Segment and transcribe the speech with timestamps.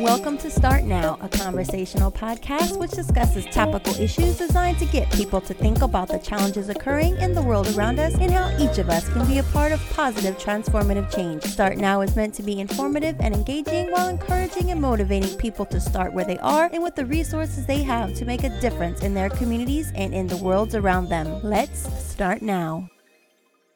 [0.00, 5.40] Welcome to Start Now, a conversational podcast which discusses topical issues designed to get people
[5.40, 8.90] to think about the challenges occurring in the world around us and how each of
[8.90, 11.42] us can be a part of positive, transformative change.
[11.44, 15.80] Start Now is meant to be informative and engaging while encouraging and motivating people to
[15.80, 19.14] start where they are and with the resources they have to make a difference in
[19.14, 21.40] their communities and in the worlds around them.
[21.42, 22.90] Let's start now.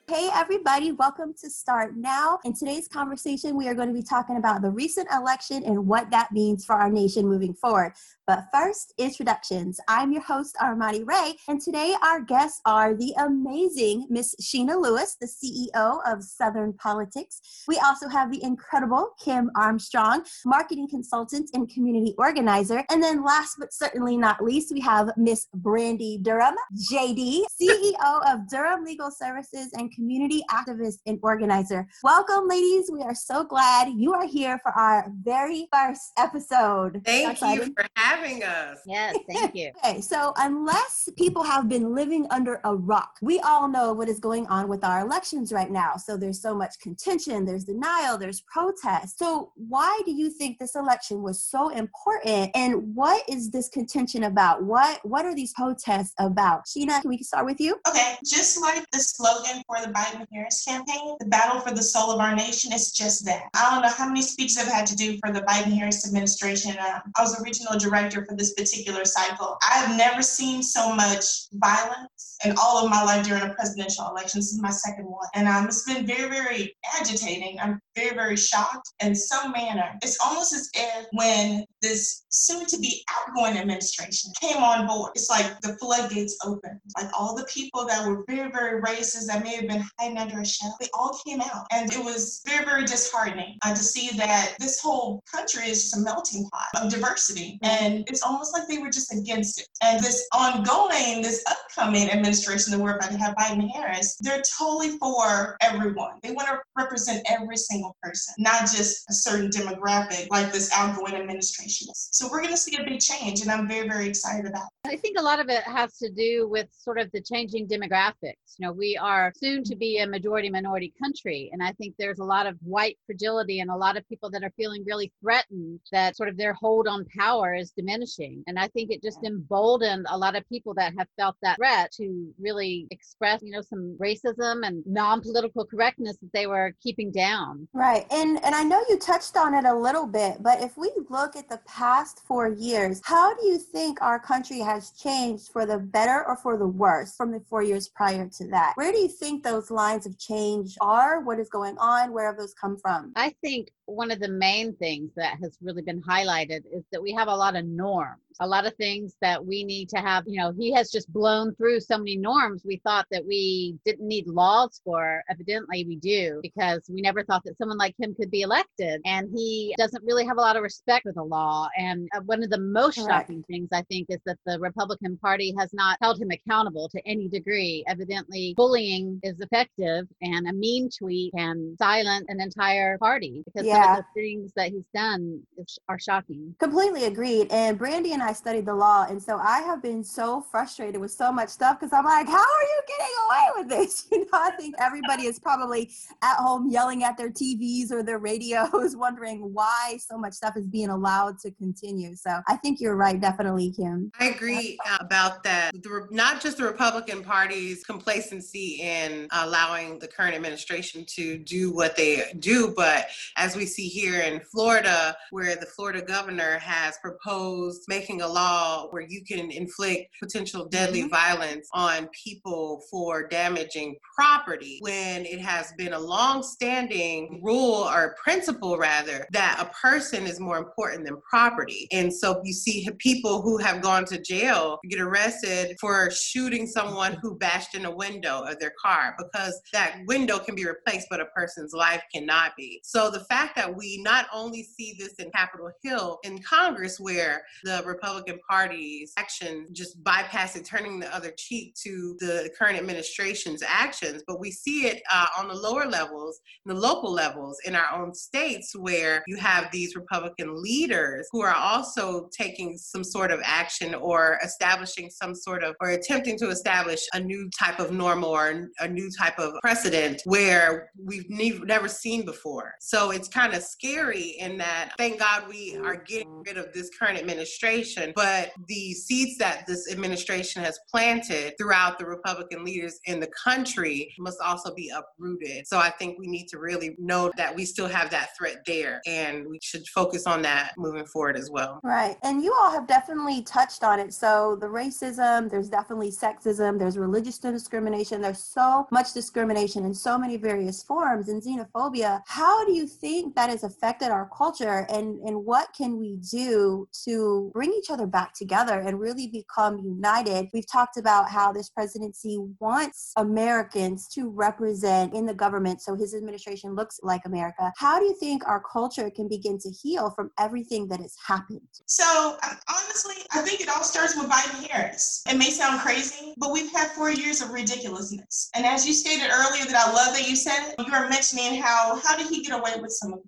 [0.06, 2.38] Hey, everybody, welcome to Start Now.
[2.44, 6.10] In today's conversation, we are going to be talking about the recent election and what
[6.10, 7.94] that means for our nation moving forward.
[8.26, 9.78] But first, introductions.
[9.86, 15.18] I'm your host, Armani Ray, and today our guests are the amazing Miss Sheena Lewis,
[15.20, 17.42] the CEO of Southern Politics.
[17.68, 22.82] We also have the incredible Kim Armstrong, marketing consultant and community organizer.
[22.90, 26.54] And then last but certainly not least, we have Miss Brandy Durham,
[26.90, 31.86] JD, CEO of Durham Legal Services and community activist and organizer.
[32.02, 32.90] Welcome, ladies.
[32.90, 37.02] We are so glad you are here for our very first episode.
[37.04, 38.80] Thank you for having having us.
[38.86, 39.72] Yes, thank you.
[39.84, 44.20] okay, so unless people have been living under a rock, we all know what is
[44.20, 45.96] going on with our elections right now.
[45.96, 49.18] So there's so much contention, there's denial, there's protest.
[49.18, 52.50] So why do you think this election was so important?
[52.54, 54.62] And what is this contention about?
[54.62, 56.66] What what are these protests about?
[56.66, 57.78] Sheena, can we start with you?
[57.88, 62.10] Okay, just like the slogan for the Biden Harris campaign, the battle for the soul
[62.10, 63.44] of our nation is just that.
[63.54, 66.76] I don't know how many speeches I've had to do for the Biden Harris administration.
[66.78, 69.56] Uh, I was a regional director director for this particular cycle.
[69.68, 72.13] I have never seen so much violence
[72.44, 74.38] in all of my life during a presidential election.
[74.38, 75.26] This is my second one.
[75.34, 77.58] And um, it's been very, very agitating.
[77.60, 79.96] I'm very, very shocked in some manner.
[80.02, 85.30] It's almost as if when this soon to be outgoing administration came on board, it's
[85.30, 86.80] like the floodgates opened.
[86.96, 90.40] Like all the people that were very, very racist that may have been hiding under
[90.40, 91.66] a shell, they all came out.
[91.72, 95.96] And it was very, very disheartening uh, to see that this whole country is just
[95.96, 97.58] a melting pot of diversity.
[97.62, 99.68] And it's almost like they were just against it.
[99.82, 104.98] And this ongoing, this upcoming administration that we're about to have, Biden Harris, they're totally
[104.98, 106.18] for everyone.
[106.22, 111.14] They want to represent every single person, not just a certain demographic like this outgoing
[111.14, 112.08] administration is.
[112.12, 114.92] So we're going to see a big change, and I'm very, very excited about it.
[114.92, 118.58] I think a lot of it has to do with sort of the changing demographics.
[118.58, 122.18] You know, we are soon to be a majority minority country, and I think there's
[122.18, 125.80] a lot of white fragility and a lot of people that are feeling really threatened
[125.92, 128.42] that sort of their hold on power is diminishing.
[128.46, 131.92] And I think it just emboldened a lot of people that have felt that threat
[131.92, 137.68] to really express, you know, some racism and non-political correctness that they were keeping down.
[137.72, 138.06] Right.
[138.10, 141.36] And and I know you touched on it a little bit, but if we look
[141.36, 145.78] at the past 4 years, how do you think our country has changed for the
[145.78, 148.72] better or for the worse from the 4 years prior to that?
[148.76, 151.20] Where do you think those lines of change are?
[151.20, 152.12] What is going on?
[152.12, 153.12] Where have those come from?
[153.16, 157.12] I think one of the main things that has really been highlighted is that we
[157.12, 160.40] have a lot of norms a lot of things that we need to have you
[160.40, 162.62] know he has just blown through so many norms.
[162.64, 167.42] We thought that we didn't need laws for evidently we do because we never thought
[167.44, 169.00] that someone like him could be elected.
[169.04, 171.68] And he doesn't really have a lot of respect for the law.
[171.76, 175.54] And uh, one of the most shocking things i think is that the republican party
[175.58, 177.84] has not held him accountable to any degree.
[177.88, 183.82] Evidently bullying is effective and a mean tweet can silence an entire party because yeah.
[183.82, 186.54] some of the things that he's done is, are shocking.
[186.58, 187.48] Completely agreed.
[187.50, 191.10] And brandy and I studied the law, and so I have been so frustrated with
[191.10, 194.08] so much stuff because I'm like, how are you getting away with this?
[194.14, 195.90] You know, I think everybody is probably
[196.22, 200.68] at home yelling at their TVs or their radios, wondering why so much stuff is
[200.68, 202.14] being allowed to continue.
[202.14, 204.12] So I think you're right, definitely, Kim.
[204.20, 205.72] I agree about that.
[205.82, 211.96] The, not just the Republican Party's complacency in allowing the current administration to do what
[211.96, 217.82] they do, but as we see here in Florida, where the Florida governor has proposed
[217.88, 221.10] making a law where you can inflict potential deadly mm-hmm.
[221.10, 228.76] violence on people for damaging property when it has been a long-standing rule or principle
[228.76, 233.56] rather that a person is more important than property and so you see people who
[233.56, 238.58] have gone to jail get arrested for shooting someone who bashed in a window of
[238.58, 243.10] their car because that window can be replaced but a person's life cannot be so
[243.10, 247.82] the fact that we not only see this in capitol hill in congress where the
[248.04, 254.38] Republican Party's action just bypassing, turning the other cheek to the current administration's actions, but
[254.38, 258.76] we see it uh, on the lower levels, the local levels in our own states
[258.76, 264.38] where you have these Republican leaders who are also taking some sort of action or
[264.44, 268.88] establishing some sort of, or attempting to establish a new type of normal or a
[268.88, 272.74] new type of precedent where we've never seen before.
[272.80, 276.90] So it's kind of scary in that, thank God we are getting rid of this
[276.98, 283.20] current administration, but the seeds that this administration has planted throughout the Republican leaders in
[283.20, 285.66] the country must also be uprooted.
[285.66, 289.00] So I think we need to really know that we still have that threat there
[289.06, 291.80] and we should focus on that moving forward as well.
[291.82, 292.16] Right.
[292.22, 294.12] And you all have definitely touched on it.
[294.12, 300.18] So the racism, there's definitely sexism, there's religious discrimination, there's so much discrimination in so
[300.18, 302.22] many various forms and xenophobia.
[302.26, 306.88] How do you think that has affected our culture and, and what can we do
[307.04, 310.48] to bring each other back together and really become united?
[310.52, 316.14] We've talked about how this presidency wants Americans to represent in the government so his
[316.14, 317.72] administration looks like America.
[317.76, 321.60] How do you think our culture can begin to heal from everything that has happened?
[321.86, 322.38] So,
[322.68, 325.22] honestly, I think it all starts with Biden Harris.
[325.28, 328.50] It may sound crazy, but we've had four years of ridiculousness.
[328.54, 332.00] And as you stated earlier, that I love that you said, you were mentioning how
[332.02, 333.20] how did he get away with some of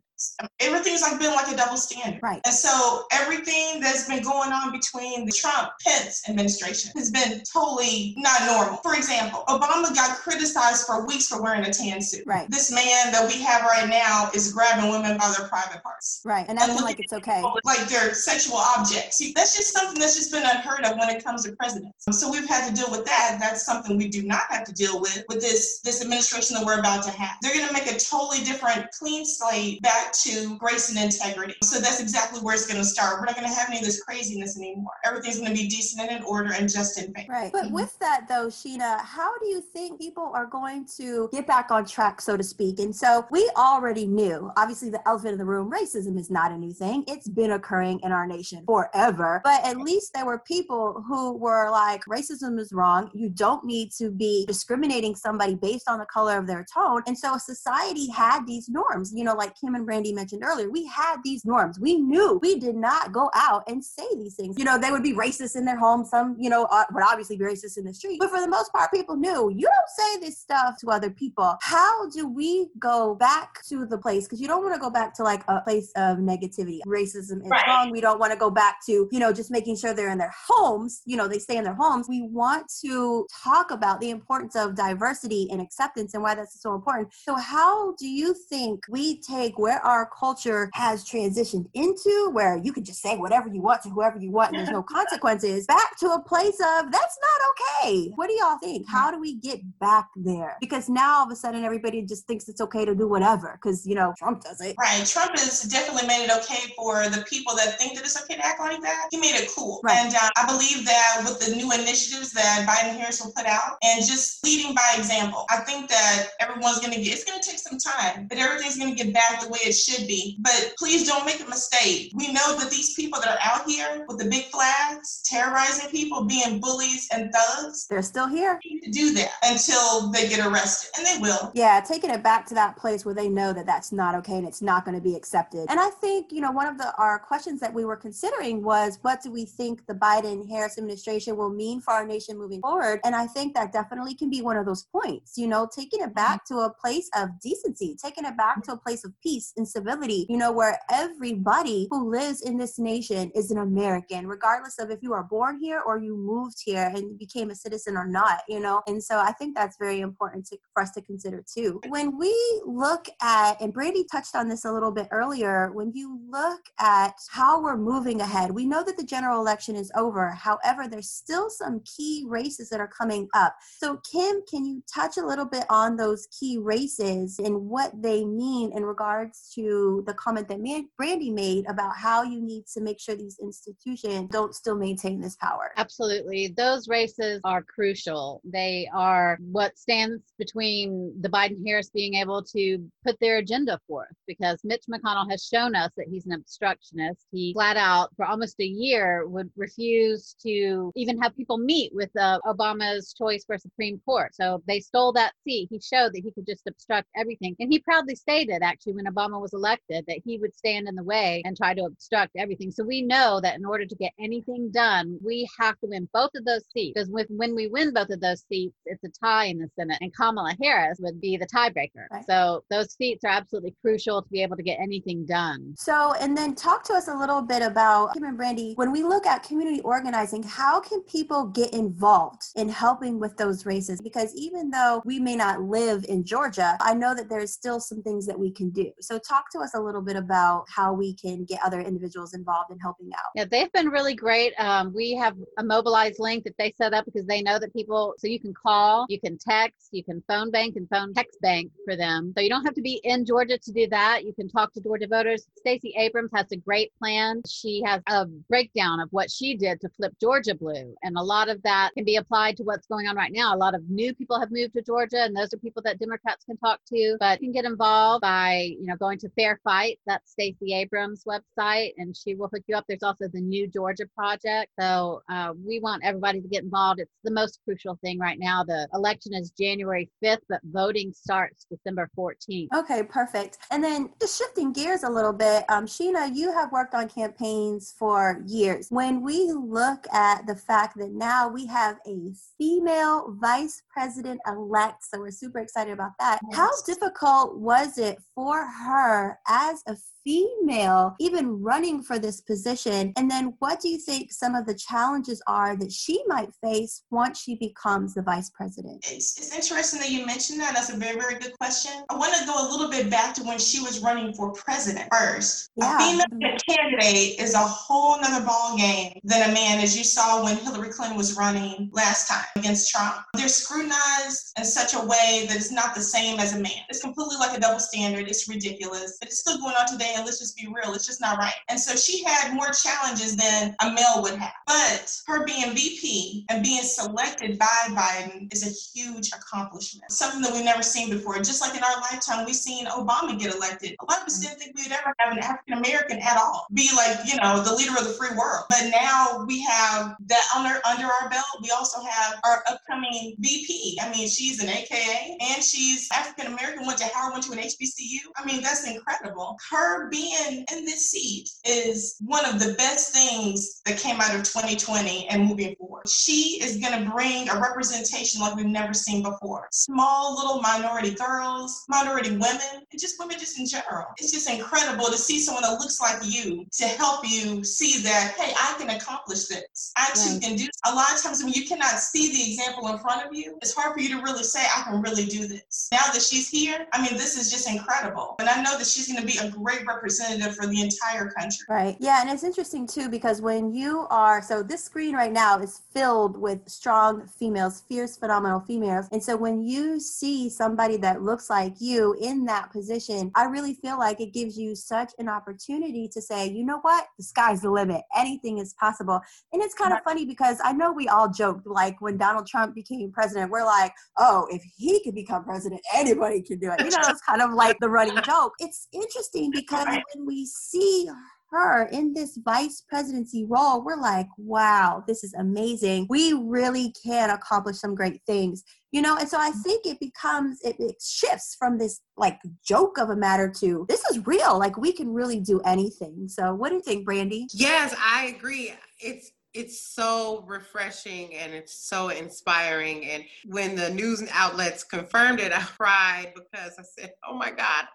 [0.60, 2.20] everything's like been like a double standard.
[2.22, 2.40] Right.
[2.44, 8.14] And so everything that's been going on between the Trump Pence administration has been totally
[8.16, 8.78] not normal.
[8.78, 12.24] For example, Obama got criticized for weeks for wearing a tan suit.
[12.26, 12.48] Right.
[12.50, 16.22] This man that we have right now is grabbing women by their private parts.
[16.24, 16.46] Right.
[16.48, 17.42] And acting like it's okay.
[17.64, 19.22] Like they're sexual objects.
[19.34, 22.04] That's just something that's just been unheard of when it comes to presidents.
[22.10, 23.38] So we've had to deal with that.
[23.40, 26.78] That's something we do not have to deal with with this this administration that we're
[26.78, 27.36] about to have.
[27.42, 31.54] They're going to make a totally different clean slate back back to grace and integrity.
[31.62, 33.18] So that's exactly where it's going to start.
[33.18, 34.92] We're not going to have any of this craziness anymore.
[35.04, 37.26] Everything's going to be decent and in order and just in faith.
[37.28, 37.52] Right.
[37.52, 37.74] But mm-hmm.
[37.74, 41.84] with that, though, Sheena, how do you think people are going to get back on
[41.84, 42.78] track, so to speak?
[42.78, 46.58] And so we already knew, obviously, the elephant in the room racism is not a
[46.58, 47.04] new thing.
[47.08, 49.40] It's been occurring in our nation forever.
[49.44, 53.10] But at least there were people who were like, racism is wrong.
[53.14, 57.02] You don't need to be discriminating somebody based on the color of their tone.
[57.06, 60.84] And so society had these norms, you know, like Kim and Brandy mentioned earlier, we
[60.84, 61.80] had these norms.
[61.80, 64.58] We knew we did not go out and say these things.
[64.58, 66.04] You know, they would be racist in their home.
[66.04, 68.18] Some, you know, uh, would obviously be racist in the street.
[68.20, 71.56] But for the most part, people knew you don't say this stuff to other people.
[71.62, 74.24] How do we go back to the place?
[74.24, 76.80] Because you don't want to go back to like a place of negativity.
[76.86, 77.66] Racism is right.
[77.66, 77.90] wrong.
[77.90, 80.34] We don't want to go back to, you know, just making sure they're in their
[80.46, 82.06] homes, you know, they stay in their homes.
[82.06, 86.74] We want to talk about the importance of diversity and acceptance and why that's so
[86.74, 87.14] important.
[87.14, 92.72] So, how do you think we take where our culture has transitioned into, where you
[92.72, 95.96] can just say whatever you want to whoever you want and there's no consequences, back
[95.98, 98.10] to a place of that's not okay.
[98.16, 98.86] What do y'all think?
[98.88, 100.56] How do we get back there?
[100.60, 103.86] Because now all of a sudden everybody just thinks it's okay to do whatever because,
[103.86, 104.74] you know, Trump does it.
[104.78, 105.06] Right.
[105.06, 108.44] Trump has definitely made it okay for the people that think that it's okay to
[108.44, 109.08] act like that.
[109.12, 109.80] He made it cool.
[109.84, 109.96] Right.
[109.98, 113.78] And uh, I believe that with the new initiatives that Biden Harris will put out
[113.82, 117.48] and just leading by example, I think that everyone's going to get, it's going to
[117.48, 120.36] take some time, but everything's going to get back the way it should be.
[120.40, 122.12] But please don't make a mistake.
[122.14, 126.24] We know that these people that are out here with the big flags, terrorizing people,
[126.24, 128.58] being bullies and thugs, they're still here.
[128.82, 131.52] to do that until they get arrested, and they will.
[131.54, 134.46] Yeah, taking it back to that place where they know that that's not okay and
[134.46, 135.66] it's not going to be accepted.
[135.68, 138.98] And I think you know one of the our questions that we were considering was
[139.02, 143.00] what do we think the Biden Harris administration will mean for our nation moving forward?
[143.04, 145.36] And I think that definitely can be one of those points.
[145.36, 146.54] You know, taking it back mm-hmm.
[146.54, 150.26] to a place of decency, taking it back to a place of peace and civility,
[150.28, 155.02] you know, where everybody who lives in this nation is an American, regardless of if
[155.02, 158.60] you are born here or you moved here and became a citizen or not, you
[158.60, 158.82] know?
[158.86, 161.80] And so I think that's very important to, for us to consider too.
[161.88, 166.20] When we look at, and Brandy touched on this a little bit earlier, when you
[166.30, 170.30] look at how we're moving ahead, we know that the general election is over.
[170.30, 173.56] However, there's still some key races that are coming up.
[173.78, 178.24] So, Kim, can you touch a little bit on those key races and what they
[178.24, 183.00] mean in regards to the comment that Brandy made about how you need to make
[183.00, 185.72] sure these institutions don't still maintain this power.
[185.76, 186.54] Absolutely.
[186.56, 188.40] Those races are crucial.
[188.44, 194.14] They are what stands between the Biden Harris being able to put their agenda forth
[194.26, 197.26] because Mitch McConnell has shown us that he's an obstructionist.
[197.32, 202.10] He flat out, for almost a year, would refuse to even have people meet with
[202.18, 204.34] uh, Obama's choice for Supreme Court.
[204.34, 205.68] So they stole that seat.
[205.70, 207.56] He showed that he could just obstruct everything.
[207.58, 210.94] And he proudly stated, actually, when Obama was was elected, that he would stand in
[210.94, 212.70] the way and try to obstruct everything.
[212.70, 216.30] So we know that in order to get anything done, we have to win both
[216.34, 216.94] of those seats.
[216.94, 219.98] Because with when we win both of those seats, it's a tie in the Senate,
[220.00, 222.06] and Kamala Harris would be the tiebreaker.
[222.10, 222.24] Right.
[222.28, 225.74] So those seats are absolutely crucial to be able to get anything done.
[225.76, 228.72] So, and then talk to us a little bit about Kim and Brandy.
[228.74, 233.66] When we look at community organizing, how can people get involved in helping with those
[233.66, 234.00] races?
[234.00, 238.02] Because even though we may not live in Georgia, I know that there's still some
[238.02, 238.90] things that we can do.
[239.00, 242.70] So, talk to us a little bit about how we can get other individuals involved
[242.70, 243.30] in helping out.
[243.34, 244.52] Yeah, they've been really great.
[244.58, 248.14] Um, we have a mobilized link that they set up because they know that people,
[248.18, 251.70] so you can call, you can text, you can phone bank and phone text bank
[251.84, 252.32] for them.
[252.36, 254.24] So you don't have to be in Georgia to do that.
[254.24, 255.46] You can talk to Georgia voters.
[255.58, 257.42] Stacey Abrams has a great plan.
[257.48, 260.94] She has a breakdown of what she did to flip Georgia blue.
[261.02, 263.54] And a lot of that can be applied to what's going on right now.
[263.54, 266.44] A lot of new people have moved to Georgia, and those are people that Democrats
[266.44, 269.98] can talk to, but you can get involved by, you know, going to Fair Fight.
[270.06, 272.84] That's Stacey Abrams' website, and she will hook you up.
[272.88, 274.72] There's also the New Georgia Project.
[274.78, 277.00] So uh, we want everybody to get involved.
[277.00, 278.64] It's the most crucial thing right now.
[278.64, 282.68] The election is January 5th, but voting starts December 14th.
[282.76, 283.58] Okay, perfect.
[283.70, 287.94] And then just shifting gears a little bit, um, Sheena, you have worked on campaigns
[287.98, 288.88] for years.
[288.90, 295.04] When we look at the fact that now we have a female vice president elect,
[295.04, 296.40] so we're super excited about that.
[296.52, 299.05] How difficult was it for her
[299.48, 299.96] as a
[300.26, 303.12] female even running for this position?
[303.16, 307.04] And then what do you think some of the challenges are that she might face
[307.10, 309.06] once she becomes the vice president?
[309.08, 310.74] It's, it's interesting that you mentioned that.
[310.74, 311.92] That's a very, very good question.
[312.10, 315.08] I want to go a little bit back to when she was running for president
[315.12, 315.70] first.
[315.76, 315.94] Yeah.
[315.94, 320.42] A female candidate is a whole nother ball game than a man, as you saw
[320.42, 323.14] when Hillary Clinton was running last time against Trump.
[323.34, 326.82] They're scrutinized in such a way that it's not the same as a man.
[326.88, 328.26] It's completely like a double standard.
[328.26, 328.95] It's ridiculous.
[329.00, 330.94] But it's still going on today, and let's just be real.
[330.94, 331.54] It's just not right.
[331.68, 334.52] And so she had more challenges than a male would have.
[334.66, 340.10] But her being VP and being selected by Biden is a huge accomplishment.
[340.10, 341.36] Something that we've never seen before.
[341.38, 343.96] Just like in our lifetime, we've seen Obama get elected.
[344.00, 344.48] A lot of us mm-hmm.
[344.48, 347.74] didn't think we'd ever have an African American at all be like, you know, the
[347.74, 348.64] leader of the free world.
[348.68, 351.46] But now we have that under under our belt.
[351.62, 353.98] We also have our upcoming VP.
[354.00, 357.58] I mean, she's an AKA and she's African American, went to Howard, went to an
[357.58, 358.20] HBCU.
[358.36, 359.56] I mean, that's incredible.
[359.70, 364.42] Her being in this seat is one of the best things that came out of
[364.44, 366.08] 2020 and moving forward.
[366.08, 369.68] She is going to bring a representation like we've never seen before.
[369.72, 374.06] Small little minority girls, minority women, and just women just in general.
[374.18, 378.34] It's just incredible to see someone that looks like you to help you see that,
[378.38, 379.92] hey, I can accomplish this.
[379.96, 380.42] I too Right.
[380.42, 380.66] can do.
[380.84, 383.74] A lot of times when you cannot see the example in front of you, it's
[383.74, 385.88] hard for you to really say, I can really do this.
[385.92, 388.36] Now that she's here, I mean, this is just incredible.
[388.38, 391.66] And I know that she's going to be a great representative for the entire country.
[391.68, 391.96] Right.
[392.00, 392.20] Yeah.
[392.20, 396.36] And it's interesting too because when you are, so this screen right now is filled
[396.36, 399.06] with strong females, fierce, phenomenal females.
[399.12, 403.74] And so when you see somebody that looks like you in that position, I really
[403.74, 407.06] feel like it gives you such an opportunity to say, you know what?
[407.18, 408.02] The sky's the limit.
[408.16, 409.20] Anything is possible.
[409.52, 412.74] And it's kind of funny because I know we all joked like when Donald Trump
[412.74, 416.80] became president, we're like, oh, if he could become president, anybody can do it.
[416.80, 418.52] You know, it's kind of like the running joke.
[418.66, 421.08] It's interesting because when we see
[421.52, 426.08] her in this vice presidency role, we're like, wow, this is amazing.
[426.10, 429.16] We really can accomplish some great things, you know?
[429.16, 429.62] And so I mm.
[429.62, 434.04] think it becomes, it, it shifts from this like joke of a matter to this
[434.10, 434.58] is real.
[434.58, 436.26] Like we can really do anything.
[436.28, 437.46] So what do you think, Brandy?
[437.52, 438.74] Yes, I agree.
[438.98, 443.06] It's it's so refreshing and it's so inspiring.
[443.06, 447.86] And when the news outlets confirmed it, I cried because I said, "Oh my God!"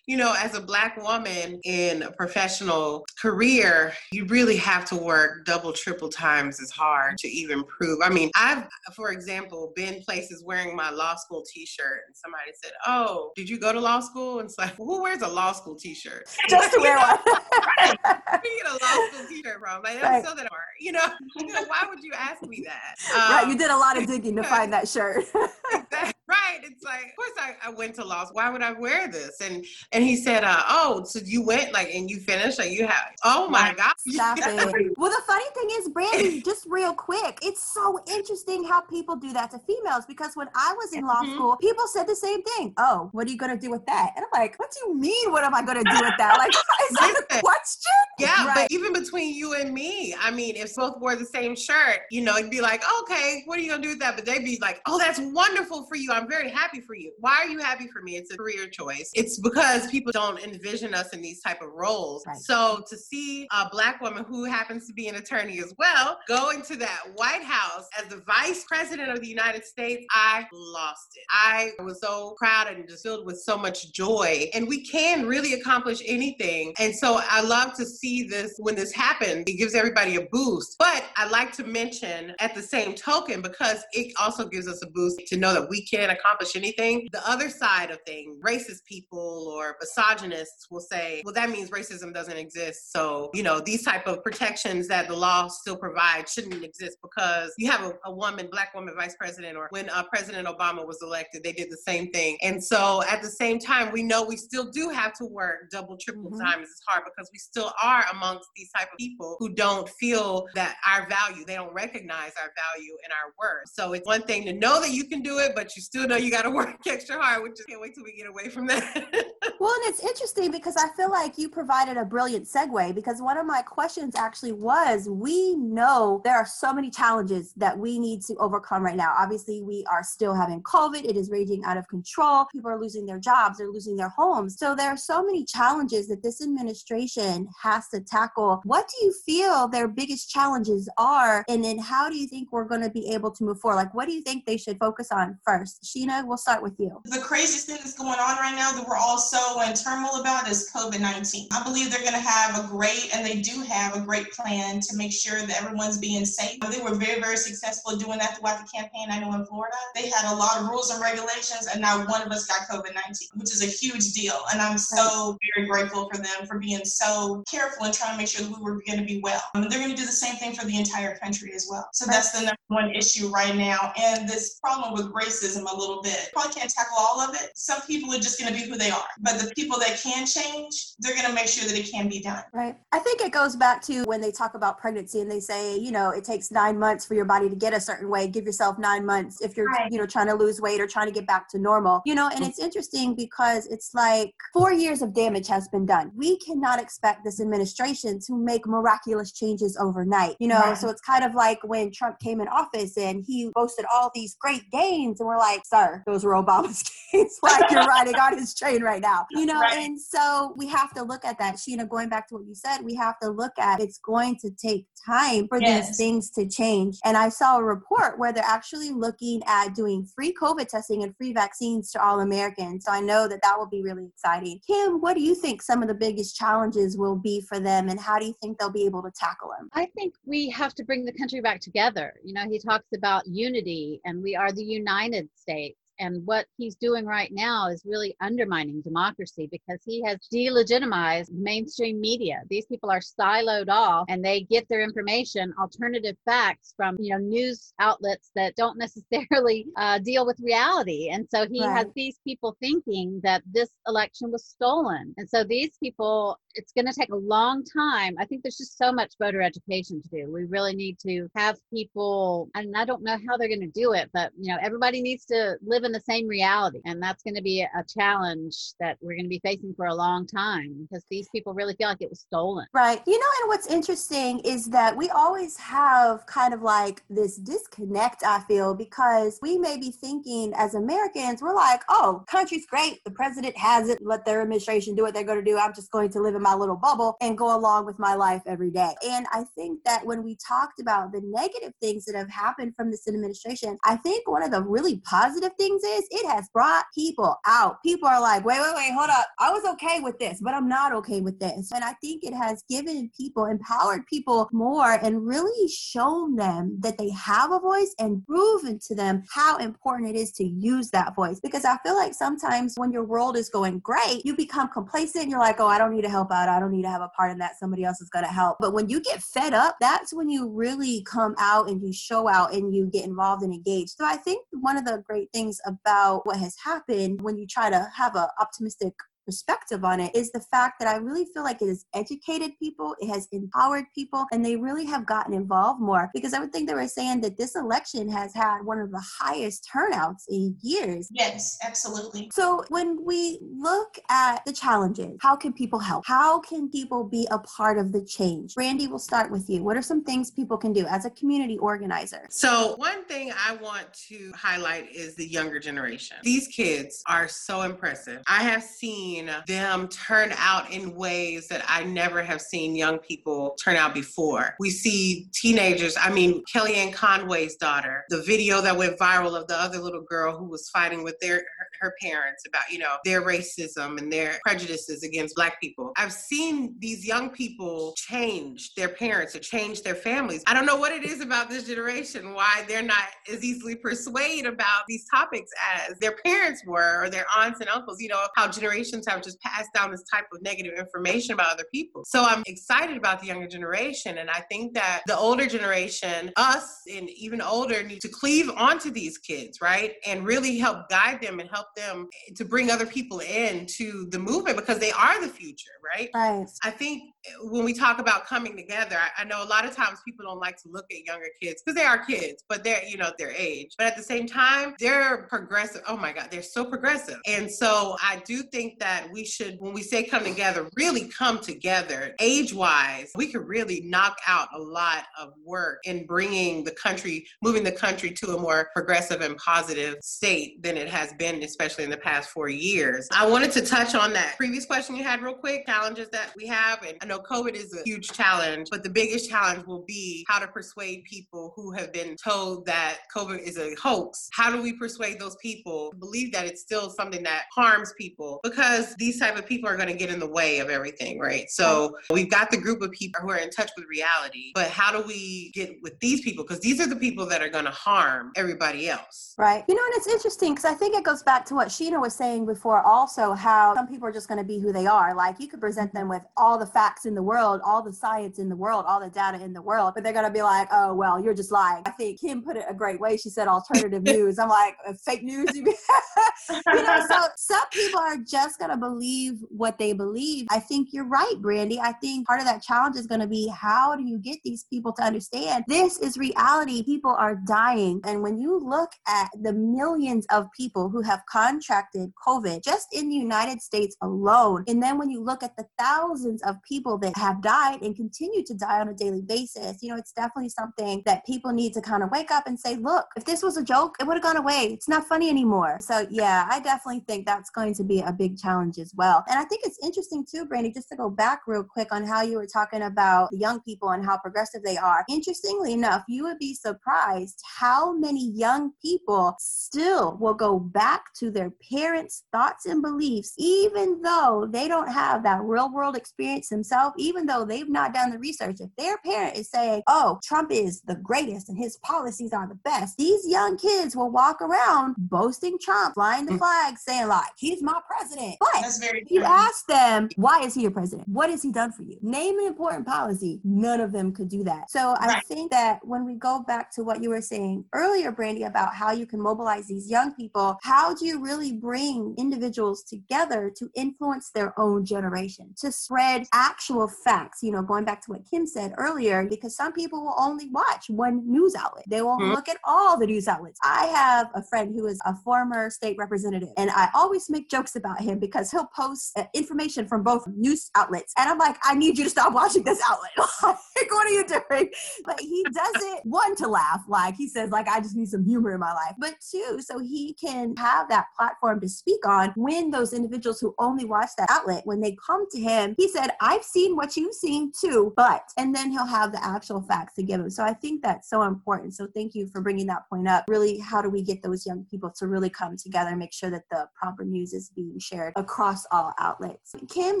[0.06, 5.46] You know, as a black woman in a professional career, you really have to work
[5.46, 8.00] double, triple times as hard to even prove.
[8.04, 12.72] I mean, I've, for example, been places wearing my law school T-shirt, and somebody said,
[12.86, 15.76] "Oh, did you go to law school?" And it's like, who wears a law school
[15.76, 16.24] T-shirt?
[16.48, 17.18] Just to wear one.
[17.24, 18.78] Where you get a law
[19.10, 19.82] school T-shirt from?
[19.82, 20.22] Like, Right.
[20.22, 20.62] that's so that hard.
[20.80, 21.06] You know,
[21.68, 22.96] why would you ask me that?
[23.14, 23.44] right.
[23.44, 25.24] Um, You did a lot of digging to find that shirt.
[25.72, 26.12] exactly.
[26.26, 26.60] Right.
[26.62, 28.24] It's like, of course, I, I went to law.
[28.24, 28.36] school.
[28.36, 29.40] Why would I wear this?
[29.42, 32.58] And and he said, uh, "Oh, so you went like and you finished?
[32.58, 33.04] Like you have?
[33.24, 33.92] Oh my God!
[33.98, 34.92] Stop it.
[34.96, 39.32] Well, the funny thing is, Brandy, just real quick, it's so interesting how people do
[39.34, 41.34] that to females because when I was in law Mhm.
[41.34, 42.72] school, people said the same thing.
[42.78, 44.12] Oh, what are you going to do with that?
[44.16, 45.30] And I'm like, what do you mean?
[45.30, 46.38] What am I going to do with that?
[46.38, 46.48] Like,
[46.90, 47.92] is that a question?
[48.18, 48.54] Yeah, Right.
[48.54, 52.22] but even between you and me, I mean, if both wore the same shirt, you
[52.22, 54.16] know, it'd be like, okay, what are you gonna do with that?
[54.16, 56.12] But they'd be like, oh, that's wonderful for you.
[56.14, 57.12] I'm very happy for you.
[57.18, 58.16] Why are you happy for me?
[58.16, 59.10] It's a career choice.
[59.14, 62.24] It's because people don't envision us in these type of roles.
[62.26, 62.36] Right.
[62.36, 66.50] So to see a black woman who happens to be an attorney as well go
[66.50, 71.24] into that White House as the vice president of the United States, I lost it.
[71.30, 74.48] I was so proud and just filled with so much joy.
[74.54, 76.74] And we can really accomplish anything.
[76.78, 79.44] And so I love to see this when this happens.
[79.46, 80.76] It gives everybody a boost.
[80.78, 84.86] But I like to mention at the same token, because it also gives us a
[84.86, 87.08] boost to know that we can accomplish anything.
[87.12, 92.12] The other side of things, racist people or misogynists will say, well, that means racism
[92.12, 92.92] doesn't exist.
[92.92, 97.52] So, you know, these type of protections that the law still provides shouldn't exist because
[97.58, 100.98] you have a, a woman, black woman vice president, or when uh, President Obama was
[101.02, 102.36] elected, they did the same thing.
[102.42, 105.96] And so at the same time, we know we still do have to work double,
[105.96, 106.40] triple mm-hmm.
[106.40, 110.46] times as hard because we still are amongst these type of people who don't feel
[110.54, 113.68] that our value, they don't recognize our value and our worth.
[113.72, 116.16] So it's one thing to know that you can do it, but you still know
[116.16, 118.66] you got to work extra hard, which I can't wait till we get away from
[118.66, 118.94] that.
[119.60, 123.38] well, and it's interesting because I feel like you provided a brilliant segue because one
[123.38, 128.22] of my questions actually was we know there are so many challenges that we need
[128.22, 129.14] to overcome right now.
[129.18, 132.46] Obviously, we are still having COVID, it is raging out of control.
[132.52, 134.58] People are losing their jobs, they're losing their homes.
[134.58, 138.60] So there are so many challenges that this administration has to tackle.
[138.64, 141.44] What do you feel their biggest challenges are?
[141.48, 143.76] And then how do you think we're going to be able to move forward?
[143.76, 145.83] Like, what do you think they should focus on first?
[145.84, 147.00] Sheena, we'll start with you.
[147.04, 150.48] The craziest thing that's going on right now that we're all so in turmoil about
[150.48, 151.48] is COVID 19.
[151.52, 154.80] I believe they're going to have a great, and they do have a great plan
[154.80, 156.58] to make sure that everyone's being safe.
[156.60, 159.08] They were very, very successful doing that throughout the campaign.
[159.10, 162.22] I know in Florida, they had a lot of rules and regulations, and not one
[162.22, 164.40] of us got COVID 19, which is a huge deal.
[164.52, 168.28] And I'm so very grateful for them for being so careful and trying to make
[168.28, 169.42] sure that we were going to be well.
[169.54, 171.86] And they're going to do the same thing for the entire country as well.
[171.92, 173.92] So that's the number one issue right now.
[174.00, 176.30] And this problem with racism a little bit.
[176.32, 177.50] Probably can't tackle all of it.
[177.54, 179.04] Some people are just going to be who they are.
[179.20, 182.20] But the people that can change, they're going to make sure that it can be
[182.20, 182.42] done.
[182.52, 182.76] Right.
[182.92, 185.92] I think it goes back to when they talk about pregnancy and they say, you
[185.92, 188.28] know, it takes nine months for your body to get a certain way.
[188.28, 189.90] Give yourself nine months if you're, right.
[189.90, 192.02] you know, trying to lose weight or trying to get back to normal.
[192.04, 196.10] You know, and it's interesting because it's like four years of damage has been done.
[196.14, 200.36] We cannot expect this administration to make miraculous changes overnight.
[200.38, 200.78] You know, right.
[200.78, 204.36] so it's kind of like when Trump came in office and he boasted all these
[204.40, 207.38] great gains, and we're like, sir, those were Obama's gains.
[207.42, 209.26] like you're riding on his train right now.
[209.34, 209.78] You know, right.
[209.78, 211.56] and so we have to look at that.
[211.56, 214.50] Sheena, going back to what you said, we have to look at it's going to
[214.50, 215.88] take time for yes.
[215.88, 216.98] these things to change.
[217.04, 221.14] And I saw a report where they're actually looking at doing free COVID testing and
[221.16, 222.84] free vaccines to all Americans.
[222.84, 224.60] So I know that that will be really exciting.
[224.66, 228.00] Kim, what do you think some of the biggest challenges will be for them, and
[228.00, 229.68] how do you think they'll be able to tackle them?
[229.74, 232.14] I think we have to bring the country back together.
[232.24, 235.76] You know, he talks about unity, and we are the United States state.
[235.98, 242.00] And what he's doing right now is really undermining democracy because he has delegitimized mainstream
[242.00, 242.42] media.
[242.48, 247.18] These people are siloed off and they get their information, alternative facts from, you know,
[247.18, 251.10] news outlets that don't necessarily uh, deal with reality.
[251.10, 251.76] And so he right.
[251.76, 255.14] has these people thinking that this election was stolen.
[255.16, 258.14] And so these people, it's going to take a long time.
[258.18, 260.32] I think there's just so much voter education to do.
[260.32, 263.92] We really need to have people, and I don't know how they're going to do
[263.92, 266.80] it, but, you know, everybody needs to live live in the same reality.
[266.84, 269.94] And that's going to be a challenge that we're going to be facing for a
[269.94, 272.66] long time because these people really feel like it was stolen.
[272.72, 273.02] Right.
[273.06, 278.24] You know, and what's interesting is that we always have kind of like this disconnect,
[278.24, 283.02] I feel, because we may be thinking as Americans, we're like, oh, country's great.
[283.04, 283.98] The president has it.
[284.02, 285.58] Let their administration do what they're going to do.
[285.58, 288.42] I'm just going to live in my little bubble and go along with my life
[288.46, 288.94] every day.
[289.06, 292.90] And I think that when we talked about the negative things that have happened from
[292.90, 296.84] this administration, I think one of the really positive things things is it has brought
[296.94, 297.82] people out.
[297.82, 299.26] People are like, wait, wait, wait, hold up.
[299.38, 301.72] I was okay with this, but I'm not okay with this.
[301.72, 306.98] And I think it has given people, empowered people more and really shown them that
[306.98, 311.14] they have a voice and proven to them how important it is to use that
[311.14, 311.40] voice.
[311.40, 315.28] Because I feel like sometimes when your world is going great, you become complacent.
[315.28, 316.48] You're like, oh, I don't need to help out.
[316.48, 317.58] I don't need to have a part in that.
[317.58, 318.58] Somebody else is going to help.
[318.60, 322.28] But when you get fed up, that's when you really come out and you show
[322.28, 323.90] out and you get involved and engaged.
[323.90, 327.70] So I think one of the great things about what has happened when you try
[327.70, 331.62] to have an optimistic perspective on it is the fact that I really feel like
[331.62, 336.10] it has educated people, it has empowered people, and they really have gotten involved more.
[336.14, 339.02] Because I would think they were saying that this election has had one of the
[339.20, 341.08] highest turnouts in years.
[341.12, 342.30] Yes, absolutely.
[342.32, 346.04] So when we look at the challenges, how can people help?
[346.06, 348.54] How can people be a part of the change?
[348.54, 349.62] Brandy, we'll start with you.
[349.62, 352.26] What are some things people can do as a community organizer?
[352.30, 356.16] So, one thing I want to highlight is the younger generation.
[356.22, 358.22] These kids are so impressive.
[358.28, 359.13] I have seen
[359.46, 364.54] them turn out in ways that I never have seen young people turn out before.
[364.60, 369.56] We see teenagers, I mean, Kellyanne Conway's daughter, the video that went viral of the
[369.56, 373.22] other little girl who was fighting with their her, her parents about, you know, their
[373.22, 375.92] racism and their prejudices against black people.
[375.96, 380.42] I've seen these young people change their parents or change their families.
[380.46, 384.46] I don't know what it is about this generation why they're not as easily persuaded
[384.46, 385.50] about these topics
[385.86, 389.40] as their parents were or their aunts and uncles, you know, how generations have just
[389.40, 392.04] passed down this type of negative information about other people.
[392.06, 394.18] So I'm excited about the younger generation.
[394.18, 398.90] And I think that the older generation, us and even older, need to cleave onto
[398.90, 399.94] these kids, right?
[400.06, 404.18] And really help guide them and help them to bring other people in to the
[404.18, 406.10] movement because they are the future, right?
[406.14, 406.46] Right.
[406.62, 410.00] I think when we talk about coming together, I, I know a lot of times
[410.04, 412.96] people don't like to look at younger kids because they are kids, but they're, you
[412.96, 413.74] know, their age.
[413.78, 415.82] But at the same time, they're progressive.
[415.88, 417.18] Oh my God, they're so progressive.
[417.26, 421.40] And so I do think that we should, when we say come together, really come
[421.40, 423.10] together age wise.
[423.14, 427.72] We could really knock out a lot of work in bringing the country, moving the
[427.72, 431.96] country to a more progressive and positive state than it has been, especially in the
[431.96, 433.08] past four years.
[433.12, 436.46] I wanted to touch on that previous question you had real quick, challenges that we
[436.46, 436.82] have.
[436.82, 440.38] And I know COVID is a huge challenge, but the biggest challenge will be how
[440.38, 444.28] to persuade people who have been told that COVID is a hoax.
[444.32, 448.40] How do we persuade those people to believe that it's still something that harms people?
[448.42, 451.48] Because these type of people are going to get in the way of everything, right?
[451.50, 454.92] So we've got the group of people who are in touch with reality, but how
[454.92, 456.44] do we get with these people?
[456.44, 459.34] Because these are the people that are going to harm everybody else.
[459.38, 459.64] Right.
[459.68, 462.14] You know, and it's interesting because I think it goes back to what Sheena was
[462.14, 465.14] saying before also how some people are just going to be who they are.
[465.14, 468.38] Like you could present them with all the facts in the world, all the science
[468.38, 470.68] in the world, all the data in the world, but they're going to be like,
[470.72, 471.82] oh, well, you're just lying.
[471.86, 473.16] I think Kim put it a great way.
[473.16, 474.38] She said alternative news.
[474.38, 475.48] I'm like, uh, fake news?
[475.54, 475.64] you
[476.66, 480.46] know, so some people are just going to believe what they believe.
[480.50, 481.80] I think you're right, Brandy.
[481.80, 484.64] I think part of that challenge is going to be how do you get these
[484.64, 486.82] people to understand this is reality?
[486.82, 488.00] People are dying.
[488.04, 493.08] And when you look at the millions of people who have contracted COVID just in
[493.08, 497.16] the United States alone, and then when you look at the thousands of people that
[497.16, 501.02] have died and continue to die on a daily basis, you know, it's definitely something
[501.06, 503.64] that people need to kind of wake up and say, look, if this was a
[503.64, 504.70] joke, it would have gone away.
[504.72, 505.78] It's not funny anymore.
[505.80, 509.24] So, yeah, I definitely think that's going to be a big challenge as well.
[509.28, 512.22] And I think it's interesting too, Brandy, just to go back real quick on how
[512.22, 515.04] you were talking about the young people and how progressive they are.
[515.08, 521.30] Interestingly enough, you would be surprised how many young people still will go back to
[521.30, 526.83] their parents' thoughts and beliefs, even though they don't have that real world experience themselves,
[526.96, 528.60] even though they've not done the research.
[528.60, 532.54] If their parent is saying, oh, Trump is the greatest and his policies are the
[532.56, 537.62] best, these young kids will walk around boasting Trump, flying the flag, saying, like, he's
[537.62, 538.36] my president.
[538.40, 541.08] But if you ask them, why is he your president?
[541.08, 541.98] What has he done for you?
[542.02, 543.40] Name an important policy.
[543.44, 544.70] None of them could do that.
[544.70, 545.24] So I Right.
[545.26, 548.90] think that when we go back to what you were saying earlier, Brandy, about how
[548.92, 554.30] you can mobilize these young people, how do you really bring individuals together to influence
[554.30, 556.26] their own generation, to spread
[556.74, 557.42] actual facts?
[557.42, 560.86] You know, going back to what Kim said earlier, because some people will only watch
[560.88, 561.84] one news outlet.
[561.88, 562.32] They won't Mhm.
[562.32, 563.58] look at all the news outlets.
[563.62, 567.76] I have a friend who is a former state representative, and I always make jokes
[567.76, 571.12] about him because he'll post uh, information from both news outlets.
[571.16, 573.12] And I'm like, I need you to stop watching this outlet.
[573.42, 574.70] like, what are you doing?
[575.04, 576.82] But he does it, one, to laugh.
[576.88, 578.94] Like, he says, like, I just need some humor in my life.
[578.98, 583.54] But two, so he can have that platform to speak on when those individuals who
[583.58, 587.14] only watch that outlet, when they come to him, he said, I've seen what you've
[587.14, 590.30] seen too, but, and then he'll have the actual facts to give him.
[590.30, 591.74] So I think that's so important.
[591.74, 593.24] So thank you for bringing that point up.
[593.28, 596.30] Really, how do we get those young people to really come together and make sure
[596.30, 599.54] that the proper news is being shared across all outlets?
[599.68, 600.00] Kim,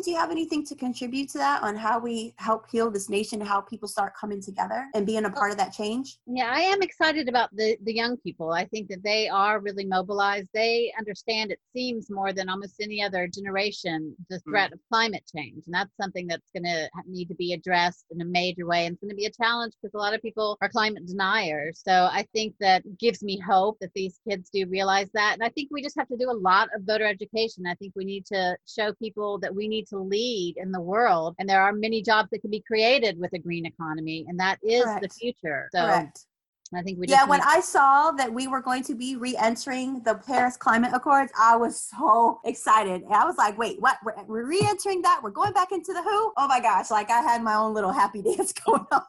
[0.00, 3.40] do you have anything to contribute to that on how we help heal this nation,
[3.40, 6.18] how people start coming together and being a part of that change?
[6.26, 8.52] Yeah, I am excited about the the young people.
[8.52, 10.48] I think that they are really mobilized.
[10.54, 14.74] They understand it seems more than almost any other generation the threat mm.
[14.74, 18.20] of climate change, and that's something that that's going to need to be addressed in
[18.20, 18.86] a major way.
[18.86, 21.82] And it's going to be a challenge because a lot of people are climate deniers.
[21.84, 25.34] So I think that gives me hope that these kids do realize that.
[25.34, 27.66] And I think we just have to do a lot of voter education.
[27.66, 31.34] I think we need to show people that we need to lead in the world.
[31.38, 34.24] And there are many jobs that can be created with a green economy.
[34.28, 35.02] And that is Correct.
[35.02, 35.68] the future.
[35.72, 36.26] So Correct.
[36.72, 37.24] I think we yeah.
[37.24, 41.56] When I saw that we were going to be re-entering the Paris Climate Accords, I
[41.56, 43.02] was so excited.
[43.02, 43.98] And I was like, "Wait, what?
[44.04, 45.20] We're, we're re-entering that?
[45.22, 46.32] We're going back into the WHO?
[46.36, 46.90] Oh my gosh!
[46.90, 49.02] Like I had my own little happy dance going on."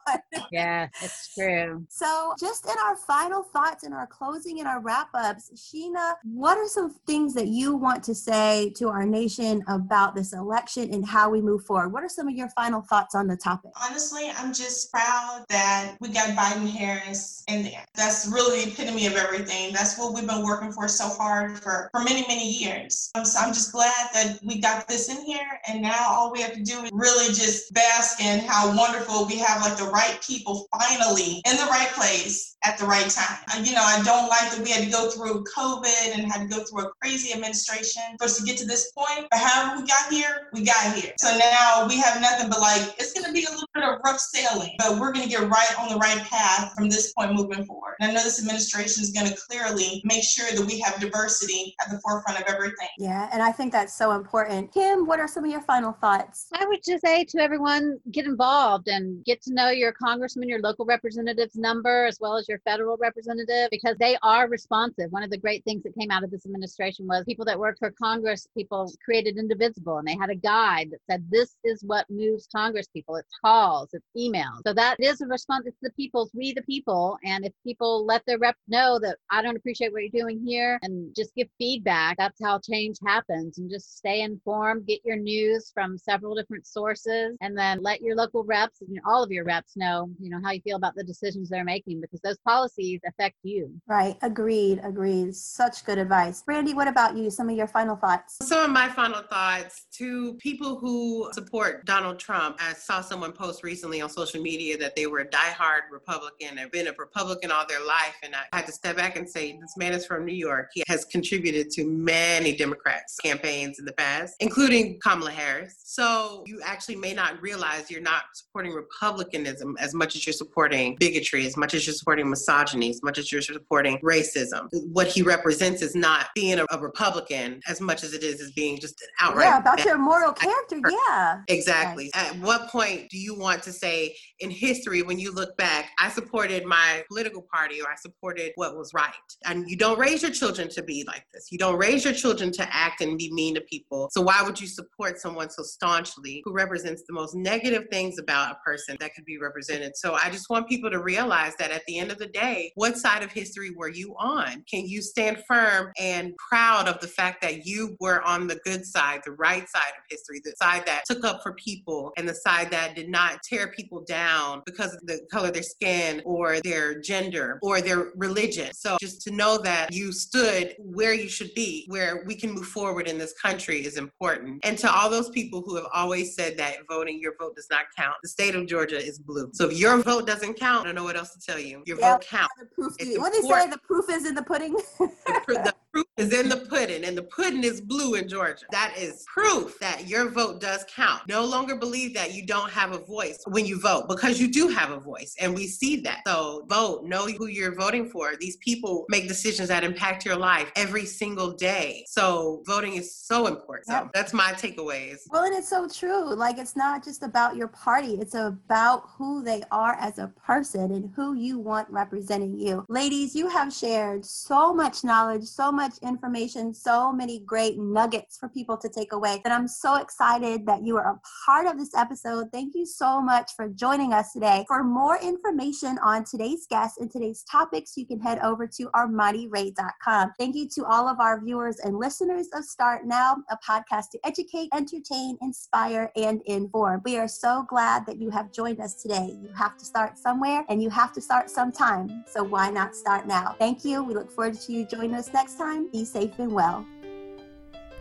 [0.52, 1.84] yeah, it's true.
[1.88, 6.68] So, just in our final thoughts, in our closing, in our wrap-ups, Sheena, what are
[6.68, 11.30] some things that you want to say to our nation about this election and how
[11.30, 11.88] we move forward?
[11.88, 13.70] What are some of your final thoughts on the topic?
[13.80, 17.84] Honestly, I'm just proud that we got Biden Harris there.
[17.94, 19.72] That's really the epitome of everything.
[19.72, 23.10] That's what we've been working for so hard for, for many, many years.
[23.22, 25.46] So I'm just glad that we got this in here.
[25.68, 29.38] And now all we have to do is really just bask in how wonderful we
[29.38, 33.64] have like the right people finally in the right place at the right time.
[33.64, 36.48] You know, I don't like that we had to go through COVID and had to
[36.48, 39.28] go through a crazy administration for us to get to this point.
[39.30, 41.12] But however we got here, we got here.
[41.18, 44.00] So now we have nothing but like, it's going to be a little bit of
[44.04, 47.35] rough sailing, but we're going to get right on the right path from this point
[47.36, 47.96] moving forward.
[48.00, 51.74] And I know this administration is going to clearly make sure that we have diversity
[51.80, 52.88] at the forefront of everything.
[52.98, 54.72] Yeah, and I think that's so important.
[54.72, 56.48] Kim, what are some of your final thoughts?
[56.52, 60.60] I would just say to everyone get involved and get to know your congressman, your
[60.60, 65.10] local representative's number, as well as your federal representative, because they are responsive.
[65.12, 67.78] One of the great things that came out of this administration was people that worked
[67.78, 72.06] for Congress, people created Indivisible, and they had a guide that said, This is what
[72.10, 73.16] moves Congress people.
[73.16, 74.62] It's calls, it's emails.
[74.66, 75.66] So that is a response.
[75.66, 77.18] It's the people's, we the people.
[77.26, 80.78] And if people let their rep know that I don't appreciate what you're doing here
[80.82, 83.58] and just give feedback, that's how change happens.
[83.58, 88.14] And just stay informed, get your news from several different sources, and then let your
[88.14, 91.02] local reps and all of your reps know, you know, how you feel about the
[91.02, 93.74] decisions they're making because those policies affect you.
[93.88, 94.16] Right.
[94.22, 94.80] Agreed.
[94.84, 95.34] Agreed.
[95.34, 96.42] Such good advice.
[96.42, 97.30] Brandy, what about you?
[97.30, 98.36] Some of your final thoughts?
[98.42, 102.56] Some of my final thoughts to people who support Donald Trump.
[102.60, 106.70] I saw someone post recently on social media that they were a diehard Republican, have
[106.70, 108.14] been a Republican all their life.
[108.22, 110.70] And I had to step back and say, this man is from New York.
[110.74, 115.76] He has contributed to many Democrats' campaigns in the past, including Kamala Harris.
[115.84, 120.96] So you actually may not realize you're not supporting Republicanism as much as you're supporting
[120.98, 124.68] bigotry, as much as you're supporting misogyny, as much as you're supporting racism.
[124.72, 128.52] What he represents is not being a, a Republican as much as it is as
[128.52, 129.46] being just an outright.
[129.46, 130.80] Yeah, about your moral character.
[131.08, 131.40] Yeah.
[131.48, 132.10] Exactly.
[132.14, 132.32] Yes.
[132.32, 136.10] At what point do you want to say in history, when you look back, I
[136.10, 139.12] supported my political party or I supported what was right.
[139.44, 141.48] And you don't raise your children to be like this.
[141.50, 144.08] You don't raise your children to act and be mean to people.
[144.12, 148.52] So why would you support someone so staunchly who represents the most negative things about
[148.52, 149.96] a person that could be represented?
[149.96, 152.96] So I just want people to realize that at the end of the day, what
[152.96, 154.64] side of history were you on?
[154.70, 158.84] Can you stand firm and proud of the fact that you were on the good
[158.84, 162.34] side, the right side of history, the side that took up for people and the
[162.34, 166.60] side that did not tear people down because of the color of their skin or
[166.60, 168.72] their gender or their religion.
[168.72, 172.66] So just to know that you stood where you should be, where we can move
[172.66, 174.60] forward in this country is important.
[174.64, 177.86] And to all those people who have always said that voting, your vote does not
[177.96, 179.50] count, the state of Georgia is blue.
[179.52, 181.82] So if your vote doesn't count, I don't know what else to tell you.
[181.86, 182.54] Your vote counts.
[182.58, 183.68] The what they say?
[183.68, 184.74] The proof is in the pudding.
[184.98, 185.10] the,
[185.46, 188.64] the proof is in the pudding, and the pudding is blue in Georgia.
[188.70, 191.22] That is proof that your vote does count.
[191.28, 194.68] No longer believe that you don't have a voice when you vote because you do
[194.68, 196.22] have a voice, and we see that.
[196.26, 198.34] So vote, know who you're voting for.
[198.36, 202.04] These people make decisions that impact your life every single day.
[202.08, 203.86] So voting is so important.
[203.88, 204.04] Yep.
[204.04, 205.18] So that's my takeaways.
[205.28, 206.34] Well, and it's so true.
[206.34, 210.92] Like it's not just about your party, it's about who they are as a person
[210.92, 212.84] and who you want representing you.
[212.88, 218.48] Ladies, you have shared so much knowledge, so much information, so many great nuggets for
[218.48, 221.94] people to take away that I'm so excited that you are a part of this
[221.94, 222.46] episode.
[222.52, 224.64] Thank you so much for joining us today.
[224.68, 230.32] For more information on today's guest and today's topics, you can head over to armaniray.com.
[230.38, 234.18] Thank you to all of our viewers and listeners of Start Now, a podcast to
[234.24, 237.02] educate, entertain, inspire, and inform.
[237.04, 239.36] We are so glad that you have joined us today.
[239.40, 242.24] You have to start somewhere and you have to start sometime.
[242.26, 243.56] So why not start now?
[243.58, 244.02] Thank you.
[244.02, 245.88] We look forward to you joining us next time.
[245.96, 246.84] Be safe and well.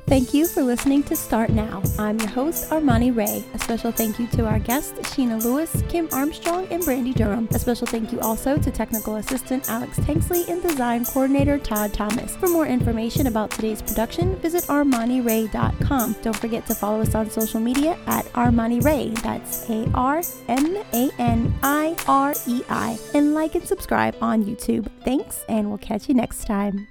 [0.06, 1.82] Thank you for listening to Start Now.
[1.98, 3.46] I'm your host, Armani Ray.
[3.54, 7.48] A special thank you to our guests, Sheena Lewis, Kim Armstrong, and Brandy Durham.
[7.52, 12.36] A special thank you also to technical assistant Alex Tanksley and design coordinator Todd Thomas.
[12.36, 16.18] For more information about today's production, visit armaniray.com.
[16.22, 19.12] Don't forget to follow us on social media at Armani Ray.
[19.24, 23.00] That's A R M A N I R E I.
[23.14, 24.92] And like and subscribe on YouTube.
[25.06, 26.88] Thanks, and we'll catch you next time.